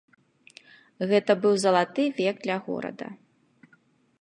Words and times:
Гэта 1.11 1.31
быў 1.43 1.53
залаты 1.65 2.07
век 2.21 2.35
для 2.47 2.57
горада. 2.71 3.07